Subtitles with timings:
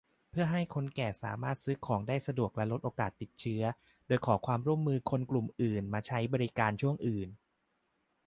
[0.29, 3.63] เพื่อให้คนแก่สามารถซื้อของได้สะดวกและลดโอกาสติดเชื้อ
[4.07, 7.29] โดยขอความร่วมมือคนกลุ่มอื่นมาใช้บริการช่วงอื่น